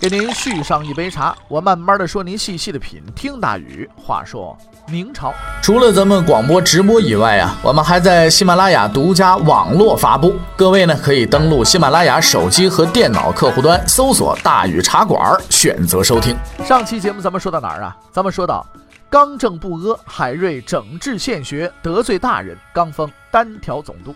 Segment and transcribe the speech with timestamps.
[0.00, 3.02] 给您续上一杯茶，我慢慢的说，您细细的品。
[3.14, 4.56] 听大宇话说
[4.86, 5.32] 明朝，
[5.62, 10.34] 除了咱们广播直播以外啊，我们还在喜马拉雅独家网络发布。
[10.56, 16.36] 各位呢，可以登录喜马拉雅手机和电脑客户端，搜索“大宇茶馆”，选择收听。
[16.64, 17.96] 上期节目咱们说到哪儿啊？
[18.12, 18.66] 咱们说到
[19.08, 24.14] 刚正不阿，海瑞整治县学，得罪大人，刚封单挑总督。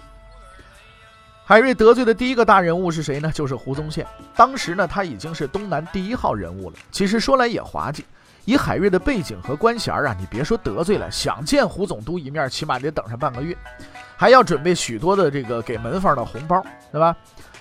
[1.48, 3.32] 海瑞得罪的第一个大人物是谁呢？
[3.32, 4.06] 就是胡宗宪。
[4.36, 6.76] 当时呢，他已经是东南第一号人物了。
[6.90, 8.04] 其实说来也滑稽，
[8.44, 13.56] 以海瑞的背景和官衔啊，你别说得罪了，想见胡总督一面，起码得等上半个月，
[14.14, 17.16] 还要准备许多的这个给门房的红包，对吧？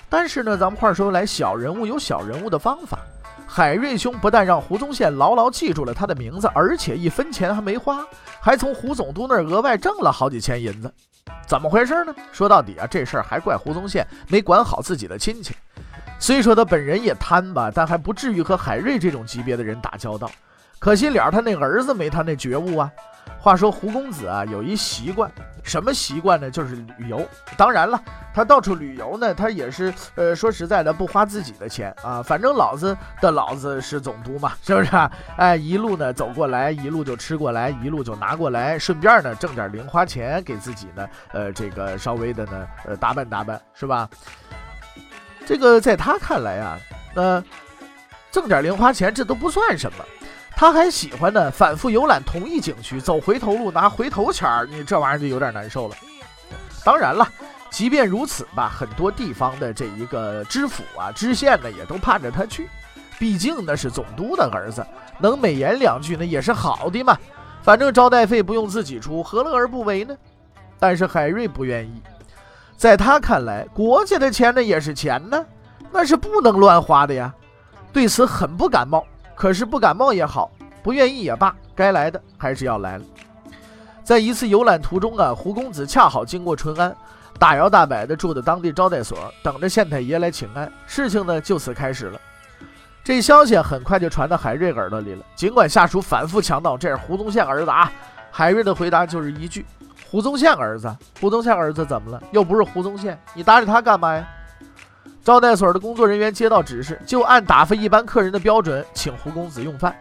[0.10, 3.00] 但是呢，咱们话说来，小人物有小人物的方法。
[3.48, 8.06] 海瑞兄不但让胡宗宪牢牢记住了他的名字，而且一分钱还没花，
[8.42, 10.94] 还从胡总督那儿额外挣了好几千银子。
[11.48, 12.14] 怎么回事呢？
[12.32, 15.56] 说到底啊，这事儿还怪胡宗宪没管好自己的亲戚。
[16.20, 20.30] 虽说他本人也贪吧，但还不至于和海瑞这种级别的人打交道。
[20.80, 22.92] 可惜了，他那儿子没他那觉悟啊。
[23.40, 25.32] 话说胡公子啊，有一习惯，
[25.64, 26.50] 什么习惯呢？
[26.50, 27.26] 就是旅游。
[27.56, 28.02] 当然了，
[28.34, 32.22] 他到处旅游呢，他也是，呃，说实在的，不花自己的钱啊。
[32.22, 34.90] 反正老子的老子是总督嘛， 是不是？
[35.38, 44.10] 哎，一路呢走过来，一路就吃过来，一路就拿过来，顺便呢挣点零花钱给自己呢，呃，这个稍微的呢，呃，打扮打扮，是吧？
[45.46, 46.80] 这个在他看来啊，
[47.16, 47.44] 呃，
[48.32, 50.04] 挣点零花钱这都不算什么。
[50.60, 55.96] 他还喜欢呢，反复游览同一景区，走回头路拿回头钱儿，你这玩意儿就有点难受了。
[56.84, 57.32] 当然了，
[57.70, 62.68] 即便如此吧，很多地方的这一个知府啊、知县呢，也都盼着他去，
[63.20, 64.84] 毕竟那是总督的儿子，
[65.20, 67.16] 能美言两句呢也是好的嘛。
[67.62, 70.18] 反正招待费不用自己出，何乐而不为呢？
[70.80, 72.02] 但是海瑞不愿意，
[72.76, 75.46] 在他看来，国家的钱呢也是钱呢，
[75.92, 77.32] 那是不能乱花的呀。
[77.94, 79.06] 对此很不感冒。
[79.38, 83.04] 可是不感冒也好，不愿意也罢，该来的还是要来了。
[84.04, 86.96] 在一次游览途中啊，胡公子恰好经过淳安，
[87.38, 90.72] 大摇大摆地住的当地招待所，等着县太爷来请安。
[90.88, 92.20] 事情呢就此开始了。
[93.04, 95.24] 这消息很快就传到海瑞耳朵里了。
[95.36, 97.92] 尽管下属反复强调这是胡宗宪儿子啊，
[98.32, 99.66] 海瑞的回答就是一句
[100.10, 102.22] ：“胡宗宪儿子，胡宗宪儿子怎么了？
[102.32, 104.28] 又不是胡宗宪，你搭理他干嘛呀？”
[105.28, 109.94] 招待所的工作人员接到指示，就按打发一般客人的标准请胡公子用饭。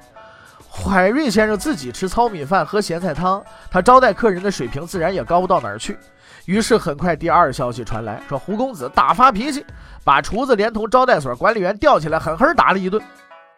[0.70, 5.98] 海瑞先生自己吃糙米饭喝咸菜汤，他招待客人的水平自然也高不到哪儿去。
[6.44, 9.66] 于是很快，第二消息传来，说胡公子大发脾气，
[10.04, 13.02] 把厨子连同招待所管理员吊起来狠狠打了一顿。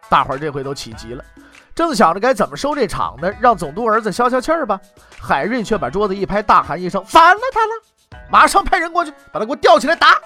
[0.09, 1.23] 大伙儿这回都起急了，
[1.75, 4.79] 正想着该怎么收这场呢，让总督儿子消消气儿吧。
[5.21, 8.19] 海瑞却把桌子一拍，大喊一声：“反了他了！
[8.27, 10.17] 马上派人过去，把他给我吊起来打！”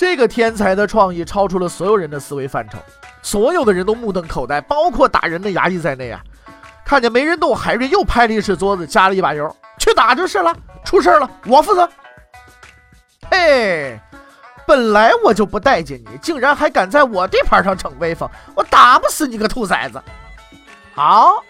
[0.00, 2.78] 这个天才的创意超出了所有人的思维范畴，
[3.20, 6.18] 所有的人都目瞪口呆，包括打人的衙役在内啊！
[6.86, 10.56] 看见没人动，海瑞又拍了一次桌子，加了一把油，去打就是了。
[10.86, 11.86] 出事了，我负责。
[13.30, 14.00] 嘿，
[14.66, 20.02] 本来我就不待见你，竟然还敢在我地盘上逞威风，我打不死你个兔崽子！
[20.94, 21.44] 好，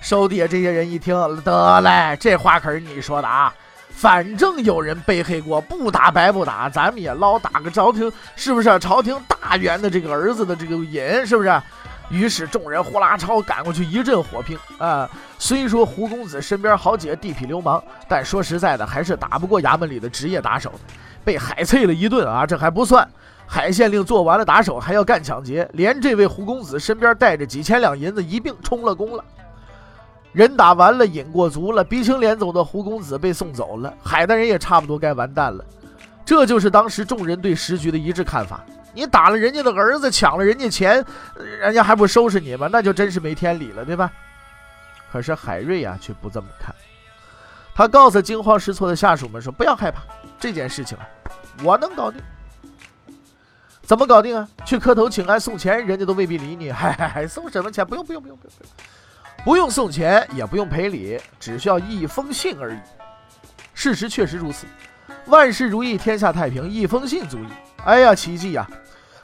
[0.00, 3.54] 手底下这些人一听，得嘞，这话可是你说的啊！
[3.98, 8.78] 反正有人背黑锅，不打白不打，咱们也捞打个朝廷，是不是？
[8.78, 11.60] 朝廷大员的这个儿子的这个瘾，是不是？
[12.08, 15.10] 于是众人呼啦超赶过去，一阵火拼啊！
[15.36, 20.72] 虽说胡公子身边好几个地痞流氓，但说实在的，还是打不过衙门里的职业打手，
[21.24, 22.46] 被海啐了一顿啊！
[22.46, 23.06] 这还不算，
[23.48, 29.24] 海县令做完了打手，还要干抢劫，连这位胡公子身边带着几千两银子一并充了公了。
[30.32, 35.64] 人打完了，瘾过足了，鼻青脸肿的胡公子被送走了，海大人也差不多该完蛋了。
[36.24, 38.62] 这就是当时众人对时局的一致看法：
[38.92, 41.04] 你打了人家的儿子，抢了人家钱，
[41.34, 42.68] 人家还不收拾你吗？
[42.70, 44.12] 那就真是没天理了，对吧？
[45.10, 46.74] 可是海瑞呀，却不这么看。
[47.74, 50.02] 他告诉惊慌失措的下属们说：“不要害怕，
[50.38, 51.08] 这件事情啊，
[51.64, 52.20] 我能搞定。
[53.82, 54.46] 怎么搞定啊？
[54.66, 56.70] 去磕头请安送钱，人家都未必理你。
[56.70, 57.86] 嗨嗨嗨，送什么钱？
[57.86, 58.70] 不用不用不用不用。”不用
[59.44, 62.78] 不用送钱，也不用赔礼，只需要一封信而已。
[63.72, 64.66] 事实确实如此，
[65.26, 67.48] 万事如意，天下太平，一封信足矣。
[67.84, 68.68] 哎呀，奇迹呀！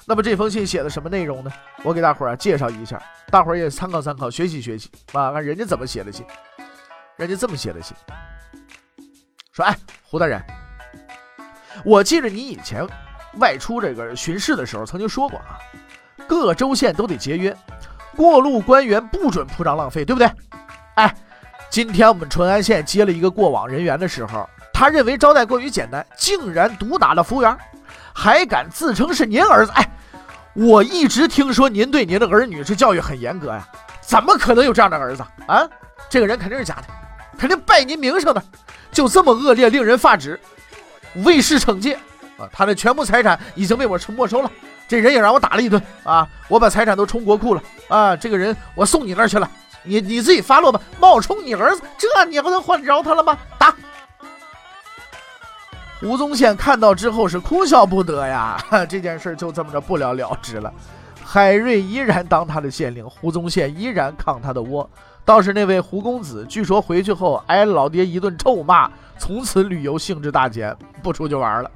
[0.07, 1.51] 那么这封信写的什么内容呢？
[1.83, 6.25] 我给大伙儿啊介绍一下，大伙儿也参考参考，学习学习啊，看人家怎么写的信。
[7.17, 7.97] 人家这么写的信，
[9.53, 10.43] 说：“哎，胡大人，
[11.85, 12.87] 我记着你以前
[13.39, 15.59] 外出这个巡视的时候曾经说过啊，
[16.29, 17.57] 各州县都得节约，
[18.17, 20.31] 过路官员不准铺张浪费，对不对？
[20.95, 21.15] 哎，
[21.71, 27.57] 今天我们淳安县接了一个过往人员的时候，他认为招待过于简单，竟然毒打了服务员，
[28.13, 29.73] 还敢自称是您儿子。
[29.73, 29.89] 哎，
[30.55, 33.67] 我一直听说您对您的儿女是教育很严格呀，
[34.01, 35.69] 怎么可能有这样的儿子啊？
[36.09, 36.85] 这个人肯定是假的。”
[37.37, 38.41] 肯定败您名声的，
[38.93, 40.39] 就这么恶劣，令人发指，
[41.25, 41.99] 为师惩戒
[42.37, 42.49] 啊！
[42.53, 44.51] 他的全部财产已经被我没收了，
[44.89, 46.29] 这人也让我打了一顿啊！
[46.49, 48.17] 我把财产都充国库了啊！
[48.17, 49.51] 这个人我送你那儿去了，
[49.83, 50.81] 你你自己发落吧。
[50.99, 53.39] 冒充你儿子，这你不能换饶他了吗？
[53.59, 53.75] 打！
[56.01, 60.73] 胡宗宪看到之后是哭笑不得呀， 这件事就这么着不了了之了。
[61.25, 64.89] 海瑞依然当他的县令，胡宗宪依然抗他的窝。
[65.25, 71.71] 倒是那位胡公子，据说回去后挨老爹一顿臭骂，从此旅游兴致大减，不出去玩了。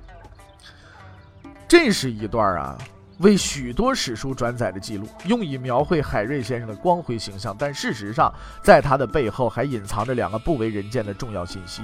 [1.69, 2.79] 这是一段啊，
[3.19, 7.55] 为许多史书转载的记录，用以描绘海瑞先生的光辉形象。
[7.59, 8.33] 但事实上，
[8.63, 11.83] 在他的背后还隐藏着两个不为人见的重要信息。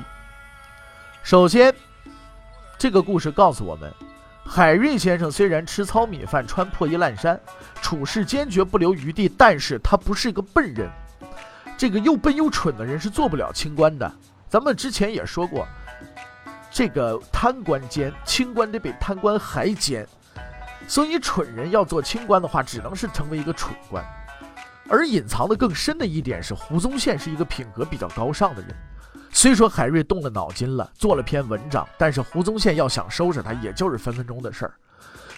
[1.23, 1.75] 首先，
[2.79, 3.93] 这个故事告诉我们，
[4.47, 7.39] 海瑞先生虽然吃糙米饭、穿破衣烂衫，
[7.83, 10.89] 处事坚决不留余地，但是他不是一个笨人。
[11.77, 14.11] 这个又笨又蠢的人是做不了清官的。
[14.49, 15.67] 咱们之前也说过，
[16.75, 20.05] 这个贪官奸，清官得比贪官还奸。
[20.89, 24.05] 所以蠢人要做清官的话，只能是成为一个蠢官。
[24.89, 28.75] 而隐藏的更深的一点是，胡宗宪是一个品格比较高尚的人。
[29.31, 34.75] 虽说海瑞动了脑筋了，做了篇文章，但是胡宗宪要想收拾他，也就是分分钟的事儿。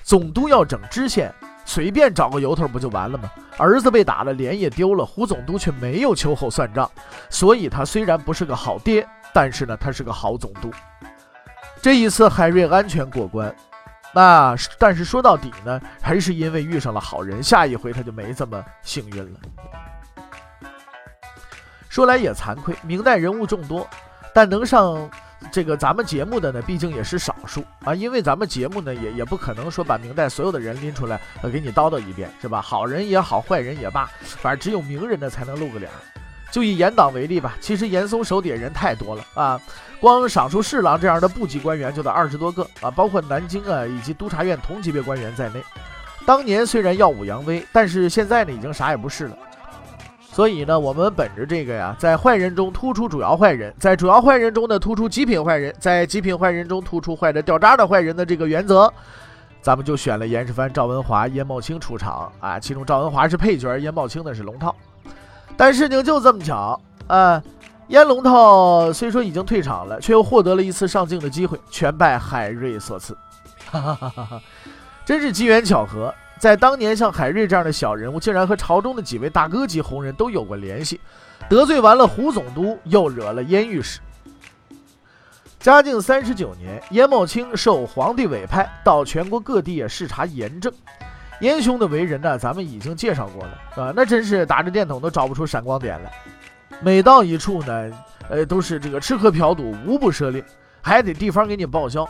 [0.02, 1.30] 总督要整知县。
[1.68, 3.28] 随便找个由头不就完了吗？
[3.58, 6.88] 儿子被打了，脸也丢了，胡总督却没有秋后算账，
[7.28, 9.04] 所以他虽然不是个好爹，
[9.34, 10.70] 但是呢，他是个好总督。
[11.80, 13.54] 这一次海瑞安全过关，
[14.14, 19.40] 那但是说到底呢，还是因为遇上了好人，下一回他就没这么幸运了。
[21.88, 23.88] 说来也惭愧，明代人物众多，
[24.34, 25.08] 但能上。
[25.52, 32.60] 这个咱们节目的呢，毕竟也是少数啊，因为咱们节目呢，也也不可能说把明代所有的人拎出来，呃，给你叨叨一遍，是吧？
[32.60, 35.92] 好人也好，坏人也罢，反正只有名人呢才能露个脸。
[36.50, 39.60] 就以严党为例吧，其实严嵩手底下人太多了啊，
[40.00, 45.62] 光赏书侍郎这样的部级官员就得二十多个啊，包括南京啊以及督察院同级别官员在内。
[46.24, 49.36] 当年虽然耀武扬威，但是现在呢，已经啥也不是了。
[50.20, 58.92] 所以呢，我们本着这个呀，在坏人中突出主要坏人，在主要坏人中呢突出极品坏人，在极品坏人中突出坏的掉渣的坏人的这个原则，
[59.62, 62.58] 咱们就选了严世蕃、赵文华、严茂清出场啊。
[62.58, 64.74] 其中赵文华是配角，严茂清呢是龙套。
[65.56, 67.42] 但事情就这么巧啊，
[67.88, 73.16] 严龙套虽说已经退场了，却又获得了一次上镜的机会，全拜海瑞所赐。
[73.70, 74.42] 哈哈哈哈哈，
[75.04, 76.14] 真是机缘巧合。
[76.38, 81.00] 在当年，像海瑞这样的小人物，竟然和朝中的几位大哥级红人都有过联系，
[81.48, 84.00] 得罪完了胡总督，又惹了燕御史。
[85.58, 90.70] 嘉靖三十九年，严茂清受皇帝委派，到全国各地视察严政。
[91.40, 96.10] 严兄的为人呢，咱们已经介绍过了，啊，那真是打着电筒都找不出闪光点来。
[96.80, 97.90] 每到一处呢，
[98.28, 100.44] 呃，都是这个吃喝嫖赌无不涉猎，
[100.82, 102.08] 还得地方给你报销。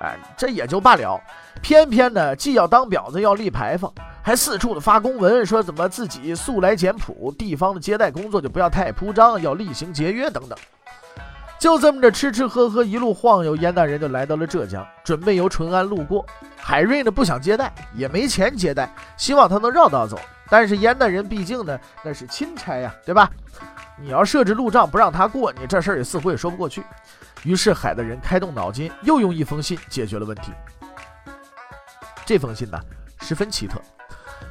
[0.00, 1.20] 哎，这也就罢了，
[1.60, 10.56] 偏偏呢，既要当婊子，要立牌坊，还四处的发公文，说怎么自己素来简朴，地方的接待工作就不要太铺张，要厉行节约等等。
[11.58, 16.24] 就这么着吃吃喝喝，一路晃悠，燕大人就来到了浙江，准备由淳安路过。
[16.56, 20.18] 海瑞呢不想接待，也没钱接待，希望他能绕道走。
[20.48, 23.30] 但是燕大人毕竟呢那是钦差呀，对吧？
[24.00, 26.84] 你要设置路障不让他过，你这事儿也似乎也说不过去。
[27.42, 30.52] 于是海的人开动脑筋，又用一封信解决了问题。
[32.24, 32.78] 这封信呢
[33.20, 33.80] 十分奇特，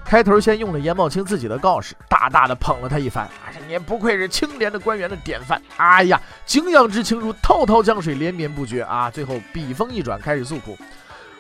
[0.08, 3.26] 开头先用了严茂清自己的告示，大大的捧了他一番。
[3.26, 5.62] 啊，你不愧是清廉的官员的典范。
[5.76, 9.12] 哎呀，敬仰之情如滔滔江水连绵不绝啊！
[9.12, 10.78] 最后笔锋一转，开始诉苦。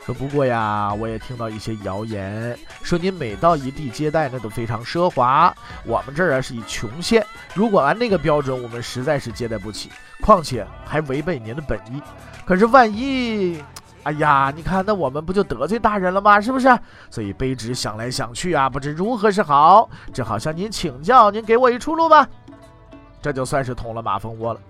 [0.06, 5.56] 说不过呀，我也听到一些谣言，说您每到一地接待，那都非常奢华。
[5.86, 12.02] 我们这儿啊是以穷县，如果按那个标准，我们实在是接待不起，况且还违背您的本意。
[12.46, 13.64] 可是万一，
[14.08, 16.40] 哎呀，你看那我们不就得罪大人了吗？
[16.40, 16.70] 是不是？
[17.10, 22.26] 所以卑职想来想去啊，不知如何是好，只好向您请教，您给我一出路吧。
[23.22, 24.62] 这就算是捅了马蜂窝了。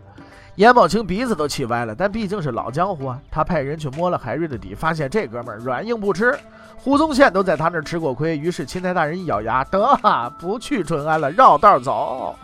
[0.55, 6.35] 严宝清鼻子都气歪了，但毕竟是老江湖啊，他派人去摸了海瑞的底，发现这哥们儿软硬不吃，
[6.75, 9.95] 胡宗宪都在他那儿吃过亏，于是钦差大人一咬牙，得
[10.39, 12.35] 不去淳安了，绕道走。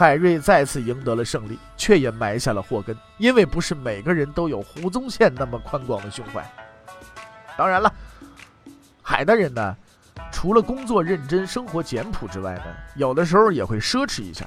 [0.00, 6.42] 海瑞再次赢得了胜利，却也埋下了祸根，因为不是每个人都有胡宗宪那么宽广的胸怀。
[7.54, 7.92] 当然了，
[9.02, 9.76] 海大人呢，
[10.32, 12.64] 除了工作认真、生活简朴之外呢，
[12.96, 14.46] 有的时候也会奢侈一下。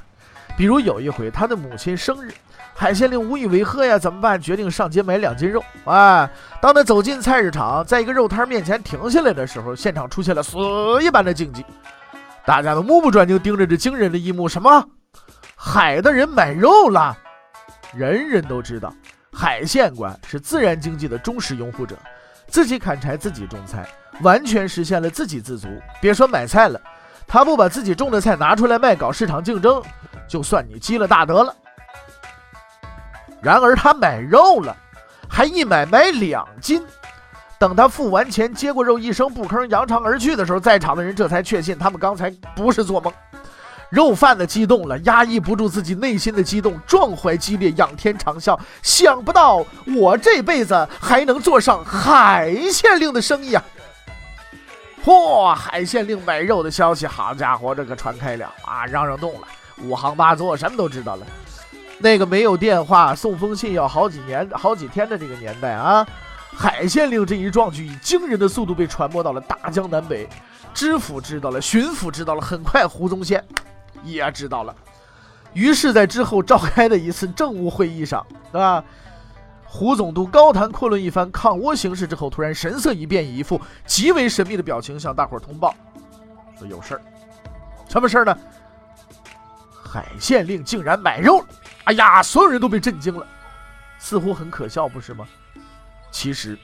[0.57, 2.33] 比如有一回，他的母亲生日，
[2.73, 4.41] 海县令无以为贺呀，怎么办？
[4.41, 5.63] 决定上街买两斤肉。
[5.85, 6.27] 哎，
[6.63, 10.57] 当他走进菜市场，在一个肉摊面前停下来的时候，现场出现了死
[10.99, 11.63] 一般的静寂，
[12.43, 14.49] 大家都目不转睛盯着这惊人的一幕。
[14.49, 14.83] 什么？
[15.65, 17.17] 海的人买肉了？
[17.95, 18.93] 人人都知道，
[19.31, 21.97] 海县官是自然经济的忠实拥护者，
[22.47, 23.87] 自己砍柴，自己种菜，
[24.21, 25.69] 完全实现了自给自足。
[26.01, 26.79] 别说买菜了，
[27.25, 29.81] 他不把自己种的菜拿出来卖，搞市场竞争。
[30.27, 31.55] 就算你积了大德了。
[33.41, 34.75] 然而他买肉了，
[35.29, 36.85] 还一买买两斤。
[37.57, 43.13] 等他付完钱，接过肉，一声不吭，扬长而去的时候，在场的人这才确信他们刚才不是做梦。
[43.93, 49.63] 肉贩子激动了，压抑不住自己内心的激动，壮怀激烈，仰天长啸：想不到
[49.95, 53.63] 我这辈子还能做上海县令的生意啊！
[55.05, 59.47] 嚯，海县令买肉的消息，好家伙，这可传开了啊，嚷嚷动了。
[59.83, 61.27] 五行八作，什么都知道了。
[61.99, 66.03] 那个没有电话，送封信要好几年、好几天的这个年代啊，
[66.51, 70.27] 海县令这一壮举以惊人的速度被传播到了大江南北。
[70.73, 73.43] 知府知道了，巡抚知道了，很快胡宗宪
[74.03, 74.75] 也知道了。
[75.53, 78.83] 于是，在之后召开的一次政务会议上，对吧？
[79.65, 85.73] 胡总督高谈阔论一番抗倭形势之后，突然神色一变，以一副极为神秘的表情向大伙儿通报：
[86.57, 87.01] 说有事儿。
[87.89, 88.37] 什么事儿呢？
[89.83, 91.43] 海县令竟然买肉！
[91.83, 93.25] 哎呀，所有人都被震惊了，
[93.99, 95.27] 似乎很可笑，不是吗？
[96.11, 96.57] 其实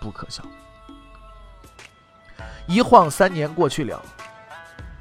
[0.00, 0.42] 不可笑。
[2.66, 4.00] 一晃三年过去了，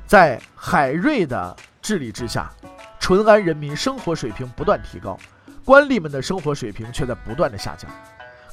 [0.06, 2.51] 在海瑞的治理之下，
[3.00, 5.15] 淳安人民生活水平不断提高，
[5.63, 7.88] 官吏们的生活水平却在不断的下降。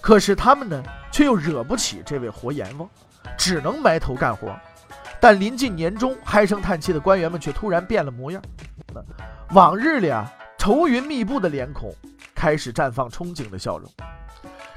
[0.02, 2.86] 可是他们呢，却又惹不起这位活阎王，
[3.38, 4.54] 只能埋头干活。
[5.18, 8.42] 但临近年终，唉声叹气的官员们却突然变了模样。
[9.54, 11.90] 往日里啊，愁云密布的脸孔
[12.34, 13.90] 开始绽放憧憬的笑容。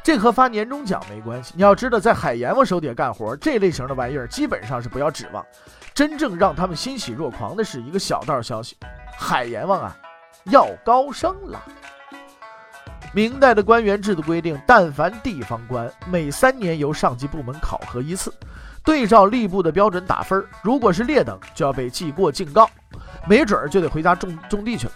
[0.06, 1.52] 这和发年终奖没关系。
[1.56, 5.44] 你要知道，在海阎王手底下干活，这类型的玩意儿基本上是不要指望。
[5.96, 8.78] 真正让他们欣喜若狂的是一个小道消息：
[9.18, 9.98] 海阎王啊，
[10.44, 11.60] 要高升了。
[13.16, 18.32] 明代的官员制度规定，但凡地方官，每三年由上级部门考核一次。
[18.84, 22.70] 对照吏部的标准打分，如果是劣等，就要被记过警告，
[23.28, 24.94] 没准儿就得回家种种地去了。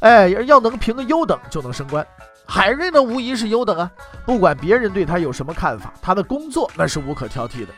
[0.00, 2.06] 哎，要能评个优等，就能升官。
[2.52, 3.90] 海瑞呢，无疑是优等啊。
[4.26, 7.72] 不管别人对他有什么看法，他的工作那是无可挑剔的。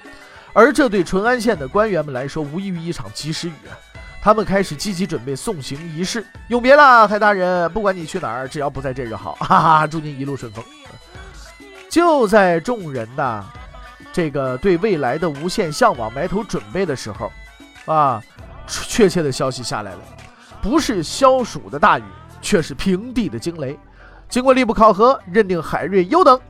[0.52, 3.78] 而这对淳安县的官员们来说，无异于一场及时雨啊。
[4.21, 6.26] 他们开始积极准备送行仪式。
[6.49, 9.35] 永别了，海大人，不管你去哪儿，只要不在这就好。
[9.37, 10.64] 哈哈，祝您一路顺风。
[11.88, 13.45] 就在众人呐。
[14.12, 17.33] 这个对未来的无限向往埋头准备的时候，
[17.87, 18.21] 啊，
[18.66, 20.00] 确切的消息下来了，
[20.61, 22.04] 不是消暑的大雨，
[22.40, 23.78] 却是平地的惊雷。
[24.35, 26.41] 经过吏部考核，认定海瑞优等，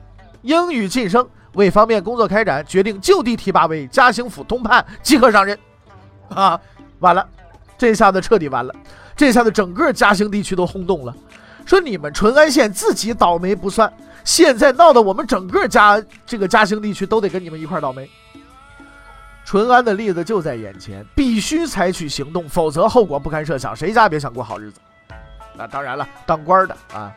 [0.41, 1.29] 英语晋升。
[1.53, 5.59] 为方便工作开展，决定就地提拔为嘉兴府通判，即刻上任。
[6.31, 6.59] 啊，
[7.01, 7.29] 完了，
[7.77, 8.75] 这下子彻底完了，
[9.15, 11.15] 这下子整个嘉兴地区都轰动了，
[11.67, 13.93] 说你们淳安县自己倒霉不算。
[14.25, 18.09] 现在闹得我们整个嘉这个嘉兴地区都得跟你们一块倒霉。
[19.45, 23.77] 淳安的例子就在眼前，必须采取行动，否则后果不堪设想。
[23.77, 24.81] 谁家别想过好日子？
[25.55, 27.13] 那当然了，当官的啊。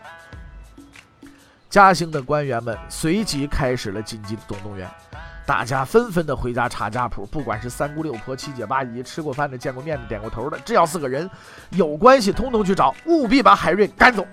[1.70, 4.90] 嘉兴的官员们随即开始了紧急的总动员，
[5.46, 11.30] 大家纷纷的回家查家谱，不管是三姑六婆、七姐八姨，吃过饭的、见过面的、点过头的，只要是个人
[11.72, 14.26] 有关系，通通去找，务必把海瑞赶走。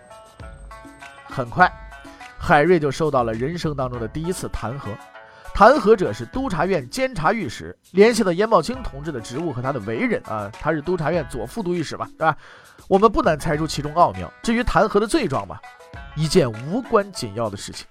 [1.28, 1.70] 很快。
[2.38, 4.88] 海瑞就受到了人生当中的第一次弹劾，
[5.54, 12.36] 弹劾者是督察院监察御史，联系到严茂清同志的职务和他的为人啊，他是督察院左副都御史吧，是吧？
[12.88, 14.30] 我们不难猜出其中奥妙。
[14.42, 15.56] 至于弹劾的罪状嘛，
[16.16, 17.86] 一件无关紧要的事情。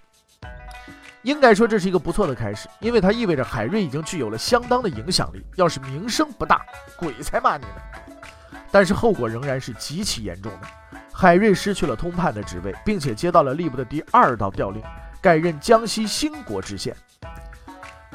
[1.22, 5.41] 应该说这是一个不错的开始，因为它意味着海瑞已经具有了相当的影响力。
[5.55, 6.65] 要是名声不大，
[6.98, 8.60] 鬼才骂你呢。
[8.72, 10.67] 但是后果仍然是极其严重的。
[11.13, 14.84] 海瑞失去了通判的职位，并且接到了吏部的第二道调令，
[15.22, 16.93] 改任江西兴国知县。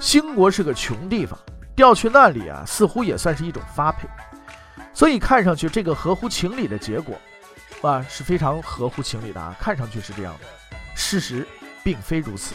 [0.00, 1.38] 兴国是个穷地方，
[1.74, 4.08] 调去那里啊，似乎也算是一种发配。
[4.94, 7.16] 所以看上去这个合乎情理的结果，
[7.82, 11.46] 啊是非常合乎情理的啊，看上去是这样的，事实
[11.82, 12.54] 并非如此。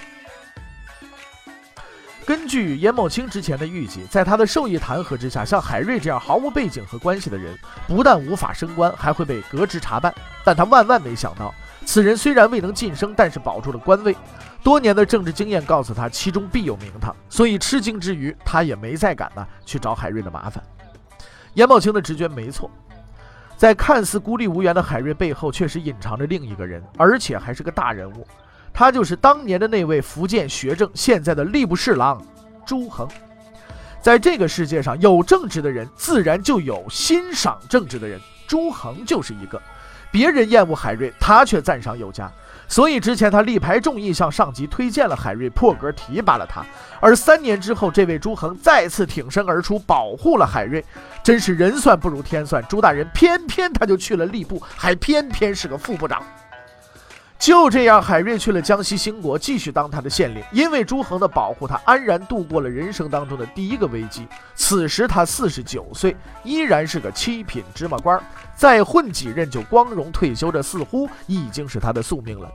[2.26, 10.14] 根据严某清之前的预计，在他的授意弹劾之下，像海瑞这样毫无背景和关系的人，不但无法升官，还会被革职查办。
[10.44, 11.54] 但他万万没想到，
[11.86, 14.16] 此人虽然未能晋升，但是保住了官位。
[14.64, 20.64] 多年的政治经验告诉他，其中必有名堂，所以吃惊之余，他也没再敢呢去找海瑞的麻烦。
[21.54, 22.72] 严宝清的直觉没错，
[23.58, 28.26] 在看似孤立无援的海瑞背后，确实隐藏着另一个人，而且还是个大人物。
[28.74, 32.20] 他就是当年的那位福建学政，现在的吏部侍郎
[32.66, 33.08] 朱恒。
[34.02, 38.20] 在这个世界上，有正直的人，自然就有欣赏正直的人。
[38.48, 39.62] 朱恒就是一个。
[40.14, 42.32] 别人厌恶海瑞，他却赞赏有加。
[42.68, 46.64] 所以之前他力排众议，向上级推荐了海瑞，破格提拔了他。
[47.00, 50.86] 而三年之后，这位朱恒再次挺身而出，保护了海瑞。
[51.24, 56.22] 真是人算不如天算，朱大人偏偏他就去了吏部，还偏偏是个副部长。
[57.44, 60.42] 就这样，海瑞去了江西兴国，继续当他的县令。
[60.54, 64.26] 因为朱恒的保护，他安然度过了人生当中的第一个危机。
[64.56, 68.18] 此时他四十九岁，依然是个七品芝麻官，
[68.56, 72.50] 再混几任就光荣退休，这似乎已经是他的宿命了。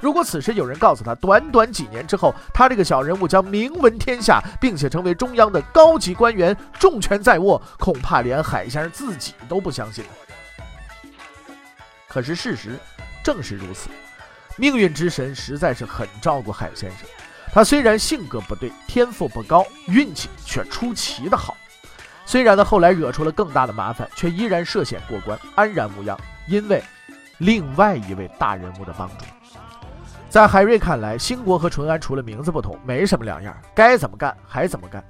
[0.00, 10.04] 如果此时有人告诉他，短短几年之后，他这个小人物将名闻天下，并且成为中央的高级官员，重权在握，恐怕连海先生自己都不相信。
[12.06, 12.78] 可是事实。
[13.22, 13.88] 正是如此，
[14.56, 17.00] 命运之神实在是很照顾海先生。
[17.52, 21.56] 他虽然性格不对，天赋不高，运气却出奇的好。
[22.24, 26.18] 虽然呢后来惹出了更大的麻烦，却依然涉险过关，安然无恙。
[26.48, 26.82] 因为
[27.38, 29.24] 另外一位大人物的帮助。
[30.30, 35.04] 在海瑞看来，兴国和淳安除了名字不同，没什么两样，该怎么干还怎么干。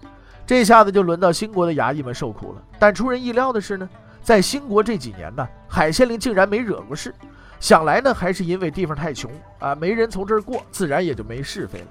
[0.45, 2.62] 这下子就轮到兴国的衙役们受苦了。
[2.78, 3.88] 但出人意料的是呢，
[4.21, 7.14] 在兴国这几年呢，海县令竟然没惹过事。
[7.62, 11.87] 想来呢，还是因为地方太穷啊，没人从这儿过，自然也就没是非了。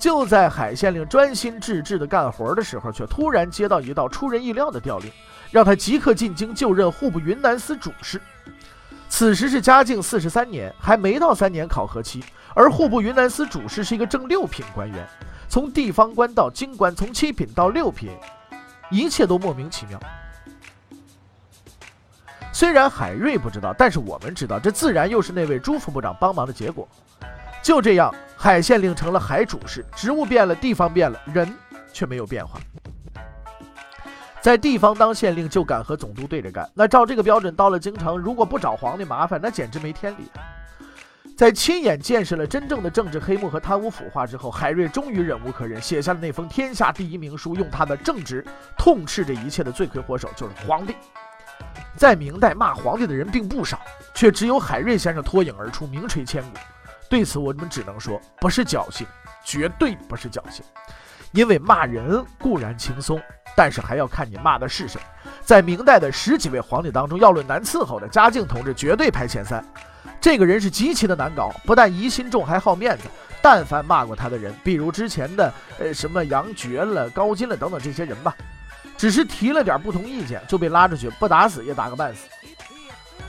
[0.00, 5.08] 就在海县令专心致志地干活的时候，却突然接到一道出人意料的调令，
[5.52, 8.20] 让他即刻进京就任户部云南司主事。
[9.08, 15.06] 此时是嘉靖四十三年，还没到三年考核期，而户部云南司主事是一个正六品官员，
[15.48, 18.10] 从地方官到京官，从七品到六品，
[18.90, 20.00] 一切都莫名其妙。
[22.52, 26.86] 虽然海瑞不知道，但是我们知道，这自然又是那位朱副部长帮忙的结果。
[27.62, 31.52] 就这样，海县令成了海主事，职务变了，地方变了，人
[31.92, 32.58] 却没有变化。
[34.40, 40.30] 在地方当县令就敢和总督对着干，那照这个标准，到了京城如果不找皇帝麻烦，那简直没天理。
[41.36, 48.44] 在亲眼见识了真正的政治黑幕和贪污腐化之后，海瑞终于忍无可忍，写下了那封天下第一名书，用他的正直
[48.76, 50.94] 痛斥这一切的罪魁祸首就是皇帝。
[52.00, 53.78] 在明代骂皇帝的人并不少，
[54.14, 56.58] 却只有海瑞先生脱颖而出，名垂千古。
[57.10, 59.06] 对此，我们只能说，不是侥幸，
[59.44, 60.64] 绝对不是侥幸。
[61.32, 63.20] 因为骂人固然轻松，
[63.54, 64.98] 但是还要看你骂的是谁。
[65.42, 69.62] 在明代的十几位皇帝当中，要论难伺候的，嘉靖同志绝对排前三。
[70.22, 73.04] 这个人是极其的难搞，不但疑心重，还好面子。
[73.42, 78.34] 但凡骂过他的人，比如之前的呃什么杨觉了、高金了等等这些人吧。
[79.00, 82.28] 只是提了点不同意见，就被拉出去，不打死也打个半死。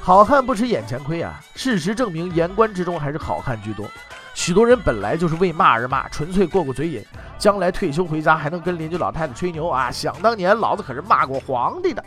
[0.01, 1.39] 好汉不吃眼前亏啊！
[1.55, 3.87] 事实证明，言官之中还是好汉居多。
[4.33, 7.01] 许多人本来就是为骂而骂，纯粹过过嘴瘾，
[7.37, 9.89] 将来退休回家还能跟邻居老太太吹牛啊！
[9.89, 12.03] 想当年，老子可是骂过皇帝的。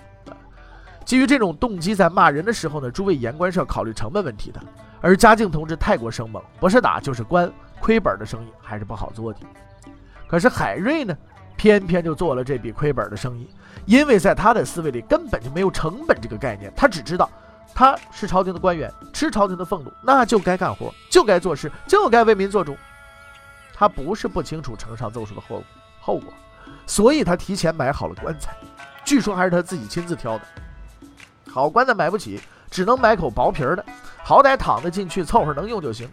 [1.07, 4.61] 基于这种动机，在骂人的时候呢，诸位言官是要考虑成本问题的。
[5.01, 7.51] 而嘉靖同志太过生猛，不是打就是关，
[7.81, 9.39] 亏本的生意还是不好做的。
[10.29, 11.17] 可是海瑞呢？
[11.57, 13.49] 偏偏就做了这笔亏本的生意，
[13.87, 17.31] 因为在他的思维里根本就没有成本这个概念，他只知道
[17.75, 22.77] 他是朝廷的官员，吃朝廷的俸禄，那就该干活，就该做事，就该为民做主。
[23.73, 25.63] 他不是不清楚呈上奏疏的后
[26.01, 26.33] 后果，
[26.87, 28.55] 所以他提前买好了棺材，
[29.05, 30.45] 据说还是他自己亲自挑的。
[31.51, 32.41] 好棺材买不起，
[32.71, 33.85] 只能买口薄皮的，
[34.23, 36.09] 好歹躺得进去，凑合能用就行。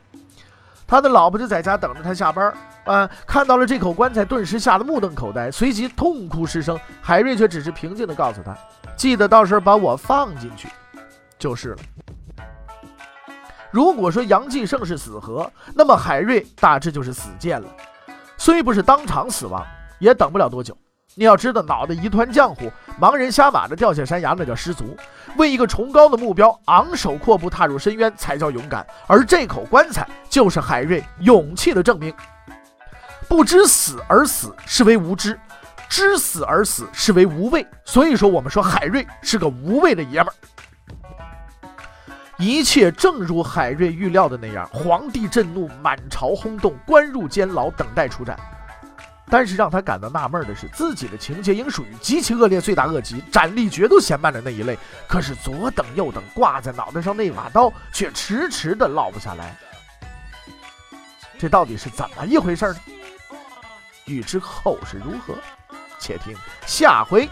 [0.91, 3.09] 他的老婆就在家等着他下班啊！
[3.25, 6.77] 看到了这口棺材，顿时吓得目瞪口呆，随即痛哭失声。
[7.01, 8.53] 海瑞却只是平静地告诉他
[8.97, 10.67] ：“记得到时候把我放进去，
[11.39, 11.77] 就是了。”
[13.71, 17.67] 如果说杨继盛是死河，那么海瑞大致就是死谏了。
[18.35, 19.65] 虽不是当场死亡，
[19.97, 20.77] 也等不了多久。
[21.15, 24.85] 你要知道，脑袋一团浆糊，盲人瞎马的掉下山崖，那叫失足；
[25.37, 28.85] 为一个崇高的目标昂首阔步踏入深渊，才叫勇敢。
[29.07, 32.13] 而这口棺材就是海瑞勇气的证明。
[33.27, 35.39] 不知死而死是为无知，
[35.89, 37.65] 知死而死是为无畏。
[37.85, 40.33] 所以说，我们说海瑞是个无畏的爷们儿。
[42.37, 48.37] 一切正如海瑞预料的那样，皇帝震怒，满朝轰动，关入监牢，等待处斩。
[49.31, 59.55] 但是让他感到纳闷的是，自己的情节应属于极其恶劣、罪大恶极、斩立决都嫌慢的那一类，可是左等右等，挂在脑袋上那把刀却迟迟的落不下来。
[61.39, 62.75] 这到底是怎么一回事呢？
[64.05, 65.33] 欲知后事如何，
[65.97, 66.35] 且听
[66.67, 67.29] 下回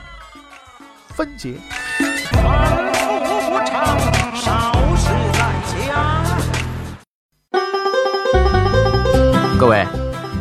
[1.09, 1.55] 分解。
[9.59, 9.85] 各位，